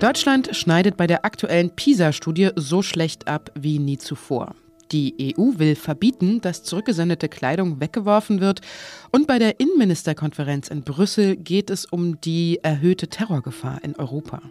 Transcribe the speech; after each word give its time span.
Deutschland 0.00 0.54
schneidet 0.54 0.98
bei 0.98 1.06
der 1.06 1.24
aktuellen 1.24 1.70
PISA-Studie 1.70 2.50
so 2.54 2.82
schlecht 2.82 3.28
ab 3.28 3.50
wie 3.54 3.78
nie 3.78 3.96
zuvor. 3.96 4.54
Die 4.92 5.34
EU 5.38 5.58
will 5.58 5.74
verbieten, 5.74 6.42
dass 6.42 6.62
zurückgesendete 6.62 7.30
Kleidung 7.30 7.80
weggeworfen 7.80 8.40
wird. 8.40 8.60
Und 9.10 9.26
bei 9.26 9.38
der 9.38 9.58
Innenministerkonferenz 9.58 10.68
in 10.68 10.82
Brüssel 10.82 11.36
geht 11.36 11.70
es 11.70 11.86
um 11.86 12.20
die 12.20 12.60
erhöhte 12.62 13.08
Terrorgefahr 13.08 13.82
in 13.82 13.96
Europa. 13.96 14.42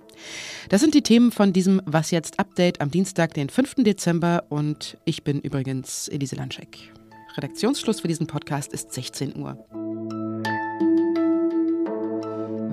Das 0.70 0.82
sind 0.82 0.96
die 0.96 1.04
Themen 1.04 1.32
von 1.32 1.54
diesem 1.54 1.80
Was 1.86 2.10
jetzt 2.10 2.40
Update 2.40 2.82
am 2.82 2.90
Dienstag, 2.90 3.36
den 3.36 3.50
5. 3.50 3.76
Dezember. 3.78 4.46
Und 4.50 4.98
ich 5.06 5.24
bin 5.24 5.40
übrigens 5.42 6.08
Elise 6.08 6.36
Lanschek. 6.36 6.92
Redaktionsschluss 7.38 8.02
für 8.02 8.08
diesen 8.08 8.26
Podcast 8.28 8.74
ist 8.74 8.92
16 8.94 9.38
Uhr. 9.38 9.64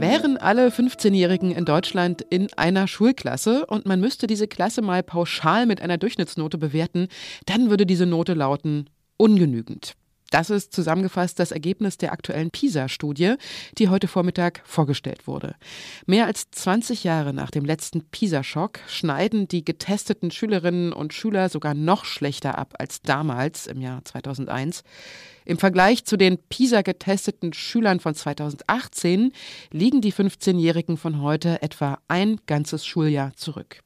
Wären 0.03 0.37
alle 0.37 0.71
15-Jährigen 0.71 1.53
in 1.53 1.65
Deutschland 1.65 2.23
in 2.23 2.53
einer 2.55 2.89
Schulklasse 2.89 3.67
und 3.67 3.87
man 3.87 4.01
müsste 4.01 4.27
diese 4.27 4.49
Klasse 4.49 4.83
mal 4.83 5.05
pauschal 5.05 5.65
mit 5.65 5.81
einer 5.81 5.97
Durchschnittsnote 5.97 6.59
bewerten, 6.59 7.07
dann 7.47 7.71
würde 7.71 7.87
diese 7.87 8.05
Note 8.05 8.35
lauten 8.35 8.91
ungenügend. 9.17 9.95
Das 10.33 10.49
ist 10.49 10.73
zusammengefasst 10.73 11.39
das 11.39 11.53
Ergebnis 11.53 11.99
der 11.99 12.11
aktuellen 12.11 12.51
PISA-Studie, 12.51 13.35
die 13.77 13.91
heute 13.91 14.09
Vormittag 14.09 14.63
vorgestellt 14.65 15.27
wurde. 15.27 15.57
Mehr 16.07 16.25
als 16.25 16.51
20 16.51 17.05
Jahre 17.05 17.35
nach 17.35 17.51
dem 17.51 17.67
letzten 17.67 18.03
PISA-Schock 18.03 18.81
schneiden 18.89 19.47
die 19.47 19.63
getesteten 19.63 20.31
Schülerinnen 20.31 20.95
und 20.95 21.13
Schüler 21.13 21.51
sogar 21.51 21.75
noch 21.75 22.07
schlechter 22.07 22.57
ab 22.57 22.73
als 22.79 23.03
damals 23.03 23.67
im 23.67 23.83
Jahr 23.83 24.03
2001. 24.07 24.85
Im 25.45 25.59
Vergleich 25.59 26.07
zu 26.07 26.17
den 26.17 26.39
PISA 26.39 26.81
getesteten 26.81 27.53
Schülern 27.53 28.01
von 28.01 28.15
2018 28.15 29.33
liegen 29.71 30.01
die 30.01 30.15
15-Jährigen 30.15 30.97
von 30.97 31.21
heute 31.21 31.61
etwa 31.61 31.99
ein 32.09 32.41
ganzes 32.47 32.87
Schuljahr 32.87 33.35
zurück. 33.37 33.83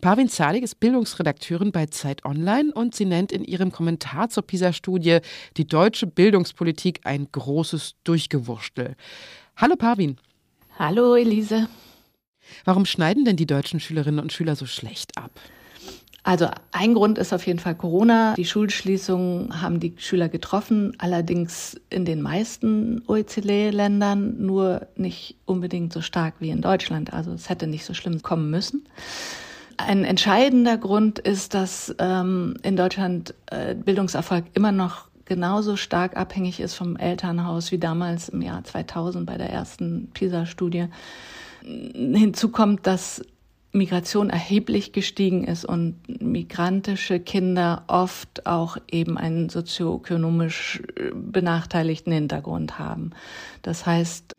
Parvin 0.00 0.28
Zadig 0.28 0.62
ist 0.62 0.80
Bildungsredakteurin 0.80 1.72
bei 1.72 1.86
Zeit 1.86 2.24
Online 2.24 2.72
und 2.72 2.94
sie 2.94 3.04
nennt 3.04 3.32
in 3.32 3.44
ihrem 3.44 3.72
Kommentar 3.72 4.28
zur 4.28 4.46
PISA-Studie 4.46 5.18
die 5.56 5.66
deutsche 5.66 6.06
Bildungspolitik 6.06 7.00
ein 7.04 7.28
großes 7.30 7.94
Durchgewurschtel. 8.04 8.96
Hallo 9.56 9.76
Parvin. 9.76 10.16
Hallo 10.78 11.14
Elise. 11.14 11.68
Warum 12.64 12.84
schneiden 12.84 13.24
denn 13.24 13.36
die 13.36 13.46
deutschen 13.46 13.80
Schülerinnen 13.80 14.20
und 14.20 14.32
Schüler 14.32 14.56
so 14.56 14.66
schlecht 14.66 15.16
ab? 15.16 15.30
Also 16.26 16.48
ein 16.72 16.94
Grund 16.94 17.18
ist 17.18 17.34
auf 17.34 17.46
jeden 17.46 17.58
Fall 17.58 17.74
Corona. 17.74 18.32
Die 18.34 18.46
Schulschließungen 18.46 19.60
haben 19.60 19.78
die 19.78 19.94
Schüler 19.98 20.30
getroffen, 20.30 20.94
allerdings 20.96 21.78
in 21.90 22.06
den 22.06 22.22
meisten 22.22 23.02
OECD-Ländern 23.06 24.42
nur 24.44 24.88
nicht 24.96 25.36
unbedingt 25.44 25.92
so 25.92 26.00
stark 26.00 26.36
wie 26.40 26.48
in 26.48 26.62
Deutschland. 26.62 27.12
Also 27.12 27.30
es 27.32 27.50
hätte 27.50 27.66
nicht 27.66 27.84
so 27.84 27.92
schlimm 27.92 28.22
kommen 28.22 28.50
müssen. 28.50 28.88
Ein 29.76 30.04
entscheidender 30.04 30.76
Grund 30.76 31.18
ist, 31.18 31.54
dass 31.54 31.94
ähm, 31.98 32.56
in 32.62 32.76
Deutschland 32.76 33.34
äh, 33.46 33.74
Bildungserfolg 33.74 34.44
immer 34.54 34.72
noch 34.72 35.08
genauso 35.24 35.76
stark 35.76 36.16
abhängig 36.16 36.60
ist 36.60 36.74
vom 36.74 36.96
Elternhaus 36.96 37.72
wie 37.72 37.78
damals 37.78 38.28
im 38.28 38.42
Jahr 38.42 38.62
2000 38.62 39.26
bei 39.26 39.38
der 39.38 39.50
ersten 39.50 40.10
PISA-Studie. 40.12 40.86
Hinzu 41.62 42.50
kommt, 42.50 42.86
dass 42.86 43.22
Migration 43.72 44.30
erheblich 44.30 44.92
gestiegen 44.92 45.44
ist 45.44 45.64
und 45.64 45.96
migrantische 46.22 47.18
Kinder 47.18 47.82
oft 47.88 48.46
auch 48.46 48.76
eben 48.88 49.18
einen 49.18 49.48
sozioökonomisch 49.48 50.82
äh, 50.96 51.10
benachteiligten 51.12 52.12
Hintergrund 52.12 52.78
haben. 52.78 53.10
Das 53.62 53.84
heißt, 53.84 54.32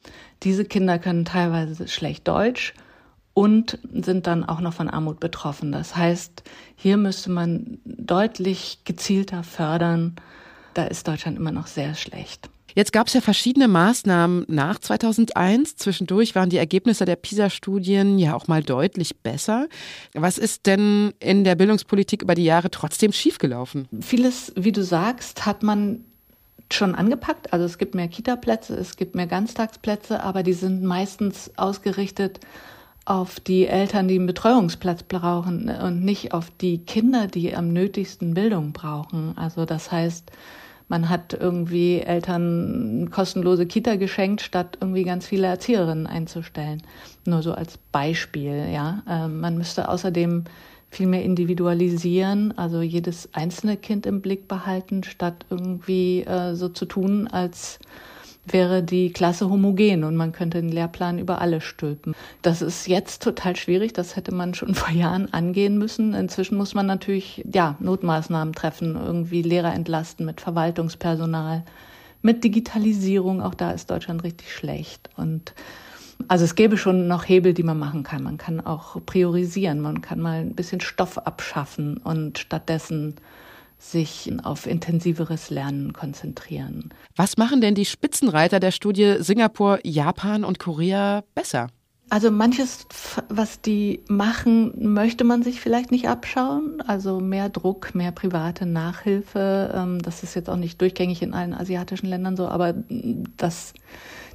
diese 0.44 0.64
Kinder 0.64 1.00
können 1.00 1.26
teilweise 1.26 1.88
schlecht 1.88 2.28
Deutsch 2.28 2.74
und 3.36 3.78
sind 3.94 4.28
dann 4.28 4.46
auch 4.46 4.62
noch 4.62 4.74
von 4.74 4.90
Armut 4.90 5.20
betroffen. 5.20 5.74
Das 5.74 5.96
heißt, 5.96 6.42
hier 6.78 6.96
müsste 6.96 7.30
man 7.30 7.78
deutlich 7.84 8.80
gezielter 8.86 9.44
fördern. 9.44 10.16
Da 10.74 10.86
ist 10.86 11.08
Deutschland 11.08 11.38
immer 11.38 11.52
noch 11.52 11.68
sehr 11.68 11.96
schlecht. 11.96 12.50
Jetzt 12.76 12.94
gab 12.94 13.08
es 13.08 13.14
ja 13.14 13.20
verschiedene 13.20 13.68
Maßnahmen 13.68 14.46
nach 14.48 14.80
2001. 14.80 15.76
Zwischendurch 15.76 16.34
waren 16.36 16.50
die 16.50 16.58
Ergebnisse 16.58 17.04
der 17.04 17.18
PISA-Studien 17.18 18.18
ja 18.20 18.36
auch 18.36 18.48
mal 18.48 18.64
deutlich 18.64 19.18
besser. 19.18 19.68
Was 20.14 20.38
ist 20.38 20.66
denn 20.66 21.14
in 21.20 21.44
der 21.44 21.56
Bildungspolitik 21.56 22.22
über 22.22 22.36
die 22.36 22.46
Jahre 22.46 22.72
trotzdem 22.72 23.12
schiefgelaufen? 23.12 23.90
Vieles, 24.00 24.54
wie 24.56 24.72
du 24.72 24.84
sagst, 24.84 25.46
hat 25.46 25.62
man 25.62 26.06
schon 26.72 26.96
angepackt. 26.96 27.52
Also 27.52 27.66
es 27.66 27.78
gibt 27.78 27.96
mehr 27.96 28.08
Kita-Plätze, 28.08 28.76
es 28.76 28.96
gibt 28.96 29.14
mehr 29.16 29.28
Ganztagsplätze, 29.28 30.24
aber 30.24 30.42
die 30.42 30.54
sind 30.54 30.84
meistens 30.84 31.52
ausgerichtet 31.58 32.40
auf 33.06 33.40
die 33.40 33.68
Eltern, 33.68 34.08
die 34.08 34.16
einen 34.16 34.26
Betreuungsplatz 34.26 35.04
brauchen 35.04 35.70
und 35.70 36.04
nicht 36.04 36.34
auf 36.34 36.52
die 36.60 36.80
Kinder, 36.80 37.28
die 37.28 37.56
am 37.56 37.72
nötigsten 37.72 38.34
Bildung 38.34 38.74
brauchen. 38.74 39.38
Also 39.38 39.66
das 39.66 39.92
heißt, 39.92 40.32
man 40.88 41.10
hat 41.10 41.34
irgendwie 41.34 42.00
Eltern 42.02 43.10
kostenlose 43.12 43.66
Kita 43.66 43.96
geschenkt, 43.96 44.42
statt 44.42 44.78
irgendwie 44.82 45.04
ganz 45.04 45.26
viele 45.28 45.48
Erzieherinnen 45.48 46.08
einzustellen. 46.08 46.82
Nur 47.26 47.42
so 47.42 47.54
als 47.54 47.78
Beispiel, 47.92 48.70
ja. 48.72 49.04
Ähm, 49.08 49.40
man 49.40 49.58
müsste 49.58 49.90
außerdem 49.90 50.46
viel 50.90 51.08
mehr 51.08 51.24
individualisieren, 51.24 52.58
also 52.58 52.82
jedes 52.82 53.30
einzelne 53.34 53.78
Kind 53.78 54.06
im 54.06 54.22
Blick 54.22 54.48
behalten, 54.48 55.04
statt 55.04 55.46
irgendwie 55.50 56.22
äh, 56.22 56.56
so 56.56 56.70
zu 56.70 56.86
tun, 56.86 57.28
als 57.28 57.80
wäre 58.46 58.84
die 58.84 59.12
Klasse 59.12 59.50
homogen 59.50 60.04
und 60.04 60.16
man 60.16 60.32
könnte 60.32 60.62
den 60.62 60.70
Lehrplan 60.70 61.20
über 61.20 61.42
alle 61.42 61.62
stülpen. 61.62 62.14
Das 62.42 62.62
ist 62.62 62.88
jetzt 62.88 63.24
total 63.24 63.56
schwierig, 63.56 63.94
das 63.94 64.16
hätte 64.16 64.34
man 64.34 64.54
schon 64.54 64.76
vor 64.76 64.94
Jahren 64.94 65.34
angehen 65.34 65.78
müssen. 65.78 66.14
Inzwischen 66.14 66.58
muss 66.58 66.74
man 66.74 66.86
natürlich 66.86 67.44
ja, 67.52 67.76
Notmaßnahmen 67.80 68.54
treffen, 68.54 68.96
irgendwie 68.96 69.42
Lehrer 69.42 69.74
entlasten 69.74 70.26
mit 70.26 70.42
Verwaltungspersonal, 70.42 71.64
mit 72.22 72.44
Digitalisierung, 72.44 73.42
auch 73.42 73.54
da 73.54 73.72
ist 73.72 73.92
Deutschland 73.92 74.24
richtig 74.24 74.54
schlecht 74.54 75.10
und 75.16 75.54
also 76.28 76.46
es 76.46 76.56
gäbe 76.56 76.78
schon 76.78 77.08
noch 77.08 77.28
Hebel, 77.28 77.54
die 77.54 77.64
man 77.64 77.78
machen 77.78 78.04
kann. 78.04 78.24
Man 78.24 78.38
kann 78.38 78.62
auch 78.62 78.98
priorisieren, 79.06 79.82
man 79.82 80.02
kann 80.02 80.20
mal 80.20 80.40
ein 80.40 80.56
bisschen 80.56 80.82
Stoff 80.82 81.18
abschaffen 81.18 81.98
und 81.98 82.40
stattdessen 82.40 83.16
sich 83.78 84.32
auf 84.44 84.66
intensiveres 84.66 85.50
Lernen 85.50 85.94
konzentrieren. 85.94 86.94
Was 87.16 87.38
machen 87.38 87.62
denn 87.62 87.76
die 87.76 87.86
Spitzenreiter 87.86 88.60
der 88.60 88.72
Studie 88.72 89.18
Singapur, 89.20 89.80
Japan 89.84 90.44
und 90.44 90.60
Korea 90.60 91.24
besser? 91.36 91.70
Also 92.10 92.30
manches, 92.30 92.86
was 93.30 93.62
die 93.62 94.02
machen, 94.08 94.94
möchte 94.94 95.24
man 95.24 95.42
sich 95.42 95.60
vielleicht 95.60 95.92
nicht 95.92 96.08
abschauen. 96.08 96.82
Also 96.86 97.20
mehr 97.20 97.50
Druck, 97.50 97.96
mehr 97.96 98.12
private 98.12 98.68
Nachhilfe. 98.68 99.74
Ähm, 99.74 100.02
das 100.02 100.22
ist 100.22 100.36
jetzt 100.36 100.50
auch 100.50 100.56
nicht 100.56 100.80
durchgängig 100.82 101.24
in 101.24 101.34
allen 101.34 101.54
asiatischen 101.54 102.06
Ländern 102.06 102.38
so, 102.38 102.48
aber 102.48 102.76
das, 103.38 103.74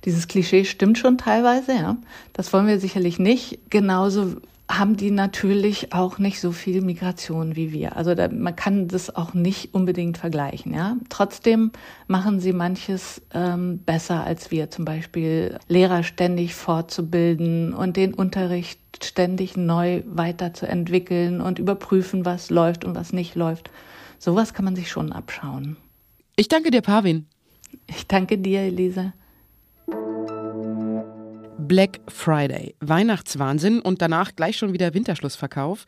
dieses 0.04 0.26
Klischee 0.26 0.64
stimmt 0.64 0.98
schon 0.98 1.16
teilweise, 1.16 1.72
ja. 1.74 1.96
Das 2.32 2.52
wollen 2.52 2.66
wir 2.66 2.80
sicherlich 2.80 3.20
nicht. 3.20 3.60
Genauso 3.70 4.36
haben 4.70 4.96
die 4.96 5.10
natürlich 5.10 5.92
auch 5.92 6.18
nicht 6.18 6.40
so 6.40 6.52
viel 6.52 6.80
Migration 6.80 7.56
wie 7.56 7.72
wir. 7.72 7.96
Also 7.96 8.14
da, 8.14 8.28
man 8.28 8.54
kann 8.54 8.86
das 8.86 9.14
auch 9.14 9.34
nicht 9.34 9.74
unbedingt 9.74 10.16
vergleichen. 10.16 10.72
Ja? 10.72 10.96
Trotzdem 11.08 11.72
machen 12.06 12.38
sie 12.38 12.52
manches 12.52 13.20
ähm, 13.34 13.78
besser 13.78 14.24
als 14.24 14.52
wir, 14.52 14.70
zum 14.70 14.84
Beispiel 14.84 15.58
Lehrer 15.68 16.04
ständig 16.04 16.54
fortzubilden 16.54 17.74
und 17.74 17.96
den 17.96 18.14
Unterricht 18.14 18.78
ständig 19.02 19.56
neu 19.56 20.02
weiterzuentwickeln 20.06 21.40
und 21.40 21.58
überprüfen, 21.58 22.24
was 22.24 22.50
läuft 22.50 22.84
und 22.84 22.94
was 22.94 23.12
nicht 23.12 23.34
läuft. 23.34 23.70
Sowas 24.18 24.54
kann 24.54 24.64
man 24.64 24.76
sich 24.76 24.88
schon 24.88 25.12
abschauen. 25.12 25.76
Ich 26.36 26.48
danke 26.48 26.70
dir, 26.70 26.82
Pavin. 26.82 27.26
Ich 27.88 28.06
danke 28.06 28.38
dir, 28.38 28.60
Elise. 28.60 29.14
Black 31.60 32.00
Friday, 32.08 32.74
Weihnachtswahnsinn 32.80 33.80
und 33.80 34.02
danach 34.02 34.34
gleich 34.34 34.56
schon 34.56 34.72
wieder 34.72 34.94
Winterschlussverkauf. 34.94 35.84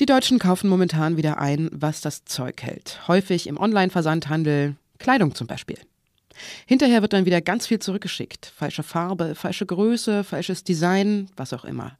Die 0.00 0.06
Deutschen 0.06 0.38
kaufen 0.38 0.68
momentan 0.68 1.16
wieder 1.16 1.38
ein, 1.38 1.68
was 1.72 2.00
das 2.00 2.24
Zeug 2.24 2.62
hält. 2.62 3.00
Häufig 3.08 3.46
im 3.46 3.58
Online-Versandhandel, 3.58 4.76
Kleidung 4.98 5.34
zum 5.34 5.46
Beispiel. 5.46 5.78
Hinterher 6.66 7.02
wird 7.02 7.12
dann 7.12 7.26
wieder 7.26 7.40
ganz 7.40 7.66
viel 7.66 7.78
zurückgeschickt. 7.78 8.52
Falsche 8.56 8.82
Farbe, 8.82 9.34
falsche 9.34 9.66
Größe, 9.66 10.24
falsches 10.24 10.64
Design, 10.64 11.28
was 11.36 11.52
auch 11.52 11.64
immer. 11.64 11.96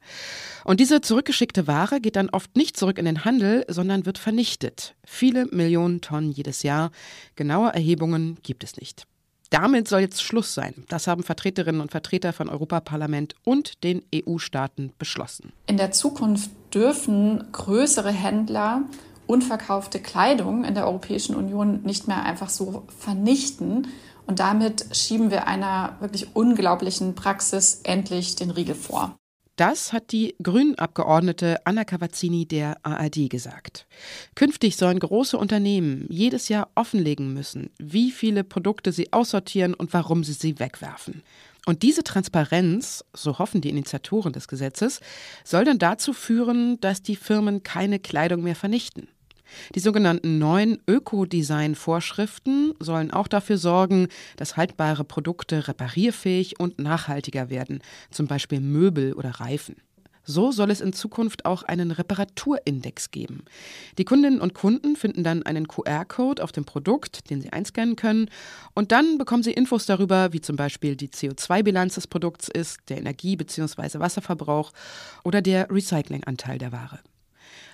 Und 0.63 0.79
diese 0.79 1.01
zurückgeschickte 1.01 1.67
Ware 1.67 2.01
geht 2.01 2.15
dann 2.15 2.29
oft 2.29 2.55
nicht 2.55 2.77
zurück 2.77 2.97
in 2.97 3.05
den 3.05 3.25
Handel, 3.25 3.65
sondern 3.67 4.05
wird 4.05 4.17
vernichtet. 4.17 4.95
Viele 5.05 5.45
Millionen 5.45 6.01
Tonnen 6.01 6.31
jedes 6.31 6.63
Jahr. 6.63 6.91
Genaue 7.35 7.73
Erhebungen 7.73 8.37
gibt 8.43 8.63
es 8.63 8.77
nicht. 8.77 9.05
Damit 9.53 9.87
soll 9.87 9.99
jetzt 9.99 10.23
Schluss 10.23 10.55
sein. 10.55 10.73
Das 10.89 11.05
haben 11.05 11.21
Vertreterinnen 11.21 11.79
und 11.79 11.91
Vertreter 11.91 12.33
von 12.33 12.49
Europaparlament 12.49 13.35
und 13.43 13.83
den 13.83 14.01
EU-Staaten 14.13 14.93
beschlossen. 14.97 15.53
In 15.67 15.77
der 15.77 15.91
Zukunft 15.91 16.49
dürfen 16.73 17.43
größere 17.51 18.11
Händler 18.11 18.81
unverkaufte 19.27 19.99
Kleidung 19.99 20.63
in 20.63 20.73
der 20.73 20.87
Europäischen 20.87 21.35
Union 21.35 21.83
nicht 21.83 22.07
mehr 22.07 22.23
einfach 22.23 22.49
so 22.49 22.81
vernichten. 22.97 23.89
Und 24.25 24.39
damit 24.39 24.87
schieben 24.91 25.29
wir 25.29 25.45
einer 25.45 25.97
wirklich 25.99 26.35
unglaublichen 26.35 27.13
Praxis 27.13 27.81
endlich 27.83 28.35
den 28.35 28.49
Riegel 28.49 28.73
vor. 28.73 29.15
Das 29.55 29.93
hat 29.93 30.11
die 30.11 30.35
Grünen-Abgeordnete 30.41 31.65
Anna 31.65 31.83
Cavazzini 31.83 32.47
der 32.47 32.77
ARD 32.83 33.29
gesagt. 33.29 33.85
Künftig 34.33 34.77
sollen 34.77 34.97
große 34.97 35.37
Unternehmen 35.37 36.07
jedes 36.09 36.49
Jahr 36.49 36.69
offenlegen 36.73 37.33
müssen, 37.33 37.69
wie 37.77 38.09
viele 38.09 38.43
Produkte 38.43 38.91
sie 38.91 39.13
aussortieren 39.13 39.75
und 39.75 39.93
warum 39.93 40.23
sie 40.23 40.33
sie 40.33 40.57
wegwerfen. 40.59 41.21
Und 41.67 41.83
diese 41.83 42.03
Transparenz, 42.03 43.05
so 43.13 43.37
hoffen 43.37 43.61
die 43.61 43.69
Initiatoren 43.69 44.33
des 44.33 44.47
Gesetzes, 44.47 45.01
soll 45.43 45.65
dann 45.65 45.77
dazu 45.79 46.13
führen, 46.13 46.81
dass 46.81 47.03
die 47.03 47.15
Firmen 47.15 47.61
keine 47.61 47.99
Kleidung 47.99 48.41
mehr 48.41 48.55
vernichten. 48.55 49.07
Die 49.75 49.79
sogenannten 49.79 50.39
neuen 50.39 50.79
Ökodesign-Vorschriften 50.87 52.73
sollen 52.79 53.11
auch 53.11 53.27
dafür 53.27 53.57
sorgen, 53.57 54.07
dass 54.37 54.57
haltbare 54.57 55.03
Produkte 55.03 55.67
reparierfähig 55.67 56.59
und 56.59 56.79
nachhaltiger 56.79 57.49
werden, 57.49 57.79
zum 58.11 58.27
Beispiel 58.27 58.59
Möbel 58.59 59.13
oder 59.13 59.31
Reifen. 59.31 59.75
So 60.25 60.51
soll 60.51 60.71
es 60.71 60.79
in 60.79 60.93
Zukunft 60.93 61.45
auch 61.45 61.63
einen 61.63 61.91
Reparaturindex 61.91 63.11
geben. 63.11 63.43
Die 63.97 64.05
Kundinnen 64.05 64.39
und 64.39 64.53
Kunden 64.53 64.95
finden 64.95 65.23
dann 65.23 65.43
einen 65.43 65.67
QR-Code 65.67 66.41
auf 66.41 66.53
dem 66.53 66.63
Produkt, 66.63 67.29
den 67.29 67.41
sie 67.41 67.51
einscannen 67.51 67.97
können, 67.97 68.29
und 68.73 68.93
dann 68.93 69.17
bekommen 69.17 69.43
sie 69.43 69.51
Infos 69.51 69.85
darüber, 69.85 70.31
wie 70.31 70.41
zum 70.41 70.55
Beispiel 70.55 70.95
die 70.95 71.09
CO2-Bilanz 71.09 71.95
des 71.95 72.07
Produkts 72.07 72.47
ist, 72.47 72.79
der 72.87 72.99
Energie- 72.99 73.35
bzw. 73.35 73.99
Wasserverbrauch 73.99 74.71
oder 75.25 75.41
der 75.41 75.69
Recyclinganteil 75.69 76.57
der 76.57 76.71
Ware. 76.71 76.99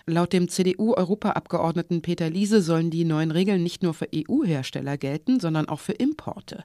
Laut 0.10 0.34
dem 0.34 0.50
CDU-Europaabgeordneten 0.50 2.02
Peter 2.02 2.30
Liese 2.30 2.62
sollen 2.62 2.90
die 2.90 3.06
neuen 3.06 3.32
Regeln 3.32 3.62
nicht 3.64 3.84
nur 3.84 3.94
für 3.94 4.08
EU-Hersteller 4.14 4.98
gelten, 4.98 5.40
sondern 5.40 5.70
auch 5.70 5.80
für 5.80 5.94
Importe. 5.94 6.64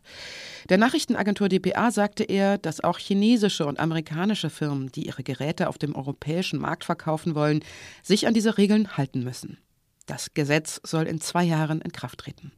Der 0.68 0.78
Nachrichtenagentur 0.78 1.48
dpa 1.48 1.90
sagte 1.90 2.24
er, 2.24 2.58
dass 2.58 2.82
auch 2.82 2.98
chinesische 2.98 3.66
und 3.66 3.80
amerikanische 3.80 4.50
Firmen, 4.50 4.90
die 4.90 5.06
ihre 5.06 5.22
Geräte 5.22 5.68
auf 5.68 5.78
dem 5.78 5.94
europäischen 5.94 6.58
Markt 6.58 6.84
verkaufen 6.84 7.34
wollen, 7.34 7.60
sich 8.02 8.26
an 8.26 8.34
diese 8.34 8.56
Regeln 8.56 8.96
halten 8.96 9.22
müssen. 9.22 9.58
Das 10.06 10.34
Gesetz 10.34 10.80
soll 10.82 11.04
in 11.04 11.20
zwei 11.20 11.44
Jahren 11.44 11.80
in 11.80 11.92
Kraft 11.92 12.20
treten. 12.20 12.52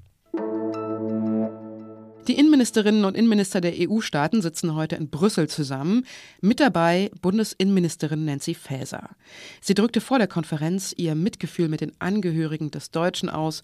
Die 2.28 2.36
Innenministerinnen 2.36 3.04
und 3.04 3.16
Innenminister 3.16 3.60
der 3.60 3.72
EU-Staaten 3.76 4.42
sitzen 4.42 4.74
heute 4.74 4.96
in 4.96 5.10
Brüssel 5.10 5.48
zusammen. 5.48 6.04
Mit 6.40 6.58
dabei 6.58 7.12
Bundesinnenministerin 7.22 8.24
Nancy 8.24 8.54
Faeser. 8.54 9.10
Sie 9.60 9.74
drückte 9.74 10.00
vor 10.00 10.18
der 10.18 10.26
Konferenz 10.26 10.92
ihr 10.96 11.14
Mitgefühl 11.14 11.68
mit 11.68 11.82
den 11.82 11.92
Angehörigen 12.00 12.72
des 12.72 12.90
Deutschen 12.90 13.28
aus, 13.28 13.62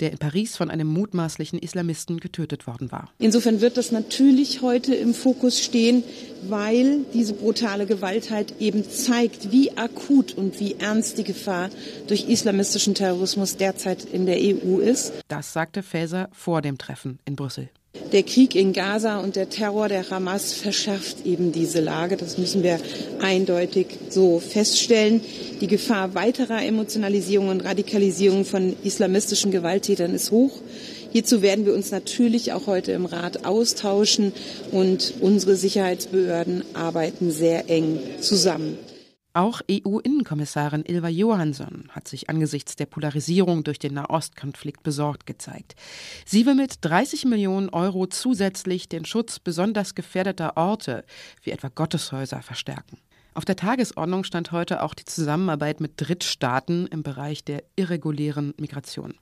der 0.00 0.12
in 0.12 0.18
Paris 0.18 0.58
von 0.58 0.70
einem 0.70 0.88
mutmaßlichen 0.88 1.58
Islamisten 1.58 2.20
getötet 2.20 2.66
worden 2.66 2.92
war. 2.92 3.10
Insofern 3.18 3.62
wird 3.62 3.78
das 3.78 3.92
natürlich 3.92 4.60
heute 4.60 4.94
im 4.94 5.14
Fokus 5.14 5.60
stehen, 5.60 6.04
weil 6.48 7.06
diese 7.14 7.32
brutale 7.32 7.86
Gewaltheit 7.86 8.60
eben 8.60 8.84
zeigt, 8.90 9.52
wie 9.52 9.74
akut 9.78 10.34
und 10.34 10.60
wie 10.60 10.74
ernst 10.74 11.16
die 11.16 11.24
Gefahr 11.24 11.70
durch 12.08 12.28
islamistischen 12.28 12.94
Terrorismus 12.94 13.56
derzeit 13.56 14.04
in 14.04 14.26
der 14.26 14.36
EU 14.36 14.80
ist. 14.80 15.14
Das 15.28 15.54
sagte 15.54 15.82
Faeser 15.82 16.28
vor 16.32 16.60
dem 16.60 16.76
Treffen 16.76 17.18
in 17.24 17.36
Brüssel. 17.36 17.70
Der 18.12 18.22
Krieg 18.24 18.54
in 18.54 18.74
Gaza 18.74 19.20
und 19.20 19.36
der 19.36 19.48
Terror 19.48 19.88
der 19.88 20.10
Hamas 20.10 20.52
verschärft 20.52 21.24
eben 21.24 21.50
diese 21.50 21.80
Lage. 21.80 22.18
Das 22.18 22.36
müssen 22.36 22.62
wir 22.62 22.78
eindeutig 23.22 23.86
so 24.10 24.38
feststellen. 24.38 25.22
Die 25.62 25.66
Gefahr 25.66 26.14
weiterer 26.14 26.62
Emotionalisierung 26.62 27.48
und 27.48 27.64
Radikalisierung 27.64 28.44
von 28.44 28.76
islamistischen 28.84 29.50
Gewalttätern 29.50 30.14
ist 30.14 30.30
hoch. 30.30 30.52
Hierzu 31.10 31.40
werden 31.40 31.64
wir 31.64 31.72
uns 31.72 31.90
natürlich 31.90 32.52
auch 32.52 32.66
heute 32.66 32.92
im 32.92 33.06
Rat 33.06 33.46
austauschen 33.46 34.32
und 34.72 35.14
unsere 35.20 35.56
Sicherheitsbehörden 35.56 36.64
arbeiten 36.74 37.30
sehr 37.30 37.70
eng 37.70 37.98
zusammen. 38.20 38.76
Auch 39.34 39.62
EU-Innenkommissarin 39.70 40.84
Ilva 40.86 41.08
Johansson 41.08 41.88
hat 41.90 42.06
sich 42.06 42.28
angesichts 42.28 42.76
der 42.76 42.84
Polarisierung 42.84 43.64
durch 43.64 43.78
den 43.78 43.94
Nahostkonflikt 43.94 44.82
besorgt 44.82 45.24
gezeigt. 45.24 45.74
Sie 46.26 46.44
will 46.44 46.54
mit 46.54 46.76
30 46.82 47.24
Millionen 47.24 47.70
Euro 47.70 48.06
zusätzlich 48.06 48.90
den 48.90 49.06
Schutz 49.06 49.38
besonders 49.38 49.94
gefährdeter 49.94 50.58
Orte, 50.58 51.04
wie 51.42 51.50
etwa 51.50 51.68
Gotteshäuser, 51.74 52.42
verstärken. 52.42 52.98
Auf 53.32 53.46
der 53.46 53.56
Tagesordnung 53.56 54.24
stand 54.24 54.52
heute 54.52 54.82
auch 54.82 54.92
die 54.92 55.06
Zusammenarbeit 55.06 55.80
mit 55.80 55.92
Drittstaaten 55.96 56.86
im 56.88 57.02
Bereich 57.02 57.42
der 57.42 57.62
irregulären 57.76 58.52
Migration. 58.58 59.14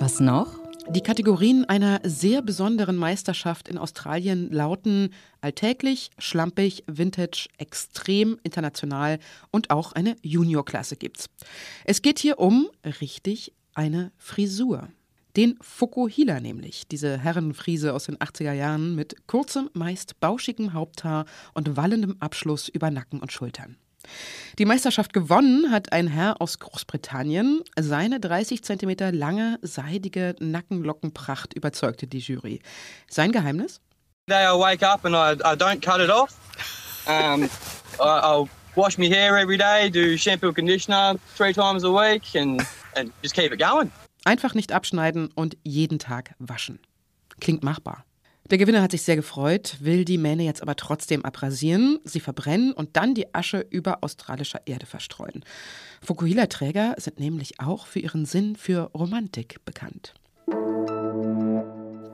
Was 0.00 0.18
noch? 0.18 0.57
Die 0.90 1.02
Kategorien 1.02 1.66
einer 1.66 2.00
sehr 2.02 2.40
besonderen 2.40 2.96
Meisterschaft 2.96 3.68
in 3.68 3.76
Australien 3.76 4.50
lauten 4.50 5.10
alltäglich, 5.42 6.10
schlampig, 6.18 6.82
vintage, 6.86 7.48
extrem, 7.58 8.38
international 8.42 9.18
und 9.50 9.68
auch 9.68 9.92
eine 9.92 10.16
Juniorklasse 10.22 10.96
gibt's. 10.96 11.28
Es 11.84 12.00
geht 12.00 12.18
hier 12.18 12.38
um, 12.38 12.70
richtig, 13.00 13.52
eine 13.74 14.12
Frisur. 14.16 14.88
Den 15.36 15.58
Fukuhila 15.60 16.40
nämlich, 16.40 16.88
diese 16.88 17.18
Herrenfriese 17.18 17.92
aus 17.92 18.06
den 18.06 18.16
80er 18.16 18.52
Jahren 18.52 18.96
mit 18.96 19.26
kurzem, 19.26 19.68
meist 19.74 20.18
bauschigem 20.20 20.72
Haupthaar 20.72 21.26
und 21.52 21.76
wallendem 21.76 22.16
Abschluss 22.18 22.68
über 22.68 22.90
Nacken 22.90 23.20
und 23.20 23.30
Schultern. 23.30 23.76
Die 24.58 24.64
Meisterschaft 24.64 25.12
gewonnen 25.12 25.70
hat 25.70 25.92
ein 25.92 26.08
Herr 26.08 26.40
aus 26.40 26.58
Großbritannien. 26.58 27.62
Seine 27.78 28.20
30 28.20 28.64
Zentimeter 28.64 29.12
lange, 29.12 29.58
seidige 29.62 30.34
Nackenlockenpracht 30.40 31.54
überzeugte 31.54 32.06
die 32.06 32.18
Jury. 32.18 32.60
Sein 33.08 33.32
Geheimnis? 33.32 33.80
Day 34.28 34.44
I 34.44 34.58
wake 34.58 34.82
up 34.82 35.04
and 35.04 35.14
I, 35.14 35.40
I 35.42 35.54
don't 35.56 35.80
cut 35.80 36.00
it 36.00 36.10
off. 36.10 36.36
Um, 37.06 37.48
I'll 38.00 38.48
wash 38.76 38.98
my 38.98 39.08
hair 39.08 39.36
every 39.36 39.56
day, 39.56 39.90
do 39.90 40.16
shampoo 40.16 40.52
conditioner 40.52 41.16
three 41.36 41.52
times 41.52 41.84
a 41.84 41.90
week 41.90 42.34
and, 42.34 42.64
and 42.96 43.12
just 43.22 43.34
keep 43.34 43.52
it 43.52 43.58
going. 43.58 43.90
Einfach 44.24 44.54
nicht 44.54 44.72
abschneiden 44.72 45.30
und 45.34 45.56
jeden 45.64 45.98
Tag 45.98 46.34
waschen. 46.38 46.80
Klingt 47.40 47.62
machbar. 47.62 48.04
Der 48.50 48.56
Gewinner 48.56 48.80
hat 48.80 48.92
sich 48.92 49.02
sehr 49.02 49.16
gefreut, 49.16 49.76
will 49.80 50.06
die 50.06 50.16
Mähne 50.16 50.42
jetzt 50.42 50.62
aber 50.62 50.74
trotzdem 50.74 51.22
abrasieren, 51.22 51.98
sie 52.04 52.20
verbrennen 52.20 52.72
und 52.72 52.96
dann 52.96 53.14
die 53.14 53.34
Asche 53.34 53.66
über 53.68 53.98
australischer 54.02 54.62
Erde 54.64 54.86
verstreuen. 54.86 55.44
Fukuhila-Träger 56.02 56.94
sind 56.96 57.20
nämlich 57.20 57.60
auch 57.60 57.86
für 57.86 57.98
ihren 57.98 58.24
Sinn 58.24 58.56
für 58.56 58.90
Romantik 58.94 59.62
bekannt. 59.66 60.14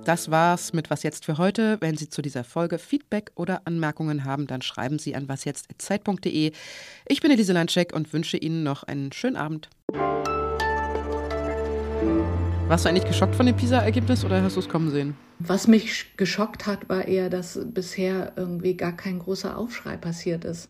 Das 0.04 0.30
war's 0.30 0.72
mit 0.72 0.90
Was 0.90 1.04
jetzt 1.04 1.24
für 1.24 1.38
heute. 1.38 1.80
Wenn 1.80 1.96
Sie 1.96 2.08
zu 2.08 2.20
dieser 2.20 2.42
Folge 2.42 2.78
Feedback 2.78 3.30
oder 3.36 3.62
Anmerkungen 3.64 4.24
haben, 4.24 4.46
dann 4.48 4.60
schreiben 4.60 4.98
Sie 4.98 5.14
an 5.14 5.28
wasjetzt.zeit.de. 5.28 6.52
Ich 7.06 7.20
bin 7.20 7.30
Elise 7.30 7.52
Landscheck 7.52 7.94
und 7.94 8.12
wünsche 8.12 8.36
Ihnen 8.36 8.64
noch 8.64 8.82
einen 8.82 9.12
schönen 9.12 9.36
Abend. 9.36 9.70
Warst 12.74 12.86
du 12.86 12.88
eigentlich 12.88 13.06
geschockt 13.06 13.36
von 13.36 13.46
dem 13.46 13.54
PISA-Ergebnis 13.54 14.24
oder 14.24 14.42
hast 14.42 14.56
du 14.56 14.60
es 14.60 14.68
kommen 14.68 14.90
sehen? 14.90 15.16
Was 15.38 15.68
mich 15.68 16.16
geschockt 16.16 16.66
hat, 16.66 16.88
war 16.88 17.06
eher, 17.06 17.30
dass 17.30 17.56
bisher 17.66 18.32
irgendwie 18.34 18.76
gar 18.76 18.90
kein 18.90 19.20
großer 19.20 19.56
Aufschrei 19.56 19.96
passiert 19.96 20.44
ist. 20.44 20.68